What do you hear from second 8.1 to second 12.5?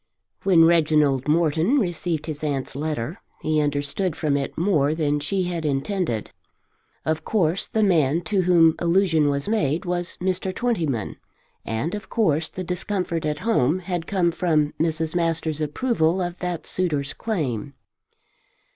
to whom allusion was made was Mr. Twentyman; and of course